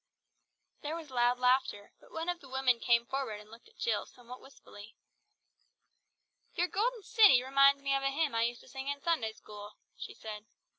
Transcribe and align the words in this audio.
There 0.81 0.95
was 0.95 1.11
loud 1.11 1.37
laughter, 1.37 1.91
but 1.99 2.11
one 2.11 2.27
of 2.27 2.39
the 2.39 2.49
women 2.49 2.79
came 2.79 3.05
forward 3.05 3.39
and 3.39 3.51
looked 3.51 3.67
at 3.69 3.77
Jill 3.77 4.07
somewhat 4.07 4.41
wistfully. 4.41 4.95
"Your 6.55 6.67
Golden 6.69 7.03
City 7.03 7.43
reminds 7.43 7.83
me 7.83 7.93
of 7.93 8.01
a 8.01 8.09
hymn 8.09 8.33
I 8.33 8.41
used 8.45 8.61
to 8.61 8.67
sing 8.67 8.87
in 8.87 8.99
Sunday 8.99 9.33
school," 9.33 9.73
she 9.95 10.15
said. 10.15 10.47